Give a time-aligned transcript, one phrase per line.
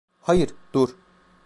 [0.21, 0.89] Hayır, dur.